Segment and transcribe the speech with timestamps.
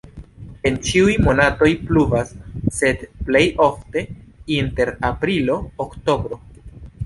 [0.69, 2.33] En ĉiuj monatoj pluvas,
[2.79, 4.05] sed plej ofte
[4.59, 6.45] inter aprilo-oktobro.